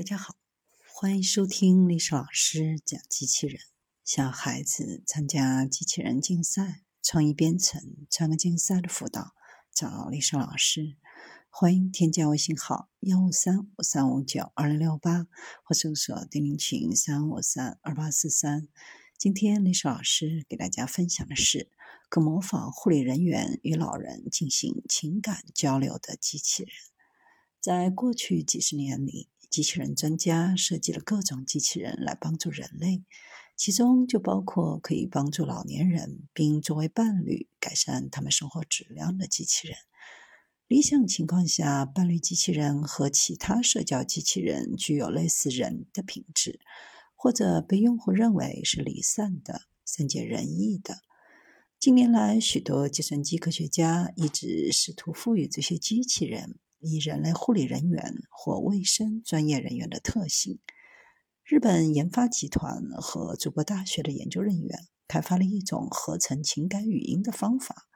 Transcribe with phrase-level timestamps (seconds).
[0.00, 0.34] 大家好，
[0.94, 3.60] 欢迎收听历史老师讲机器人。
[4.02, 9.34] 小孩子参加机器人竞赛、创意编程、创客竞赛的辅导，
[9.74, 10.96] 找历史老师。
[11.50, 15.26] 欢迎添加微信号幺五三五三五九二零六八，
[15.64, 18.68] 或搜索钉钉群三五三二八四三。
[19.18, 21.68] 今天历史老师给大家分享的是
[22.08, 26.72] 可模仿护理人员与老人进行情感交流的机器人。
[27.60, 33.02] 在过去几十年里，机器人专家设计了各种机器人来帮助人类，
[33.56, 39.76] 其中就包括可以帮助老年人并作为伴侣改善他们生活质量的机器人。
[40.68, 46.60] 理想情况下，伴侣机器人和其他社交机器人具有类似人的品质，
[47.16, 51.00] 或者被用户认为是离散的、善解人意的。
[51.80, 56.60] 近年来，许多计算机科学家一直试图赋予这些机器人。
[56.80, 60.58] 以人类护理人员或卫生专业人员的特性，
[61.44, 67.86] 日本研发集团和祖国大学的研究人员开发了一种合成情感语音的方法，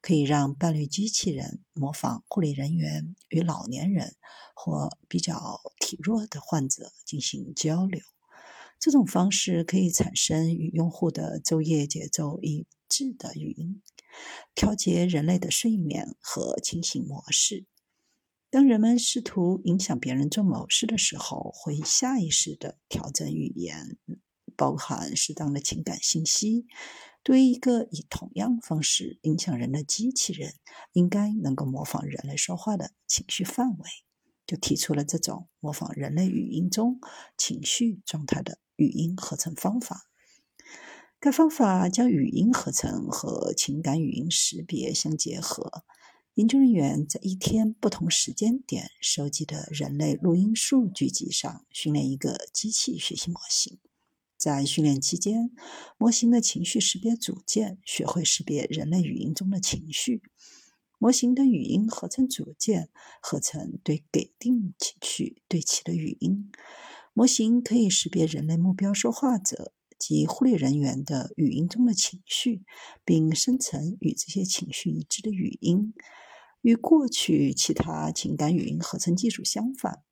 [0.00, 4.16] 可以让伴侣机器人模仿护理人员与老年人
[4.54, 8.00] 或比较体弱的患者进行交流。
[8.78, 13.82] 这种方式可以产生与用户的昼夜节奏一致的语音，
[14.54, 17.66] 调节人类的睡眠和清醒模式。
[18.50, 23.96] 当人们试图影响别人做某事的时候，会下意识地调整语言，
[24.56, 26.66] 包含适当的情感信息。
[27.22, 30.54] 对于一个以同样方式影响人的机器人，
[30.92, 33.88] 应该能够模仿人类说话的情绪范围，
[34.48, 36.98] 就提出了这种模仿人类语音中
[37.38, 40.10] 情绪状态的语音合成方法。
[41.20, 45.84] 该方法将语音合成和情感语音识别相结合。
[46.40, 53.78] 研究人员在一天不同时间点收集的人类录音数据集上训练一个机器学习模型。
[54.38, 55.50] 在训练期间，
[55.98, 60.22] 模型的情绪识别组件学会识别人类语音中的情绪。
[60.98, 62.88] 模型的语音合成组件
[63.20, 66.50] 合成对给定情绪对齐的语音。
[67.12, 72.62] 模型可以识别人类目标说话者及护理人员的语音中的情绪，
[73.04, 75.92] 并生成与这些情绪一致的语音。
[76.62, 80.02] 与过去其他情感语音合成技术相反，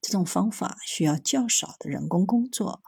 [0.00, 2.82] 这种方法需要较少的人工工作，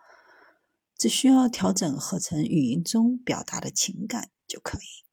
[0.96, 5.04] 只需要调整合成语音中表达的情感就可以。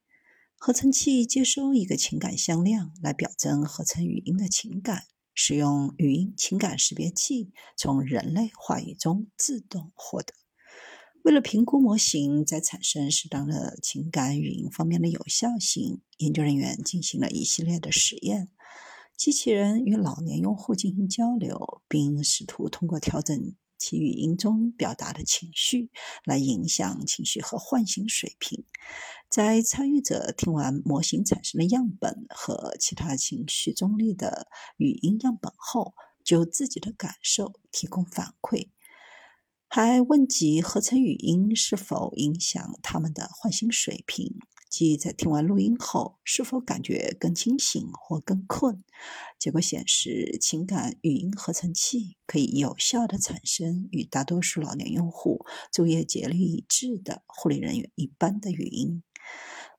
[0.58, 10.34] 合成器接收一个情感向量来表征合成语音的情感，使用语音情感识别器从人类话语中自动获得。
[11.25, 18.52] 为了评估模型在产生适当的情感语音方面的有效性，研究人员进行了一系列的实验。
[19.18, 25.90] 机器人与老年用户进行交流，并试图通过调整其语音中表达的情绪
[26.25, 28.64] 来影响情绪和唤醒水平。
[29.28, 34.47] 在参与者听完模型产生的样本和其他情绪中立的
[34.78, 38.69] 语音样本后，就自己的感受提供反馈。
[39.68, 44.38] 还问及合成语音是否影响他们的唤醒水平，
[44.70, 48.84] 即在听完录音后是否感觉更清醒或更困。
[49.38, 59.03] 结果显示，情感语音合成器可以有效地产生与大多数老年用户昼夜节律一致的护理人员一般的语音。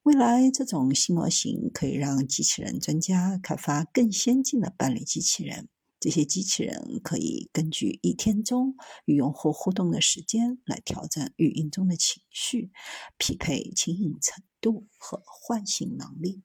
[0.03, 5.68] 未来，这种新模型可以让机器人专家开发更先进的伴侣机器人。
[6.06, 12.70] 这些机器人可以根据一天中与用户互动的时间来调整语音中的情绪，
[13.18, 16.44] 匹配轻盈程度和唤醒能力。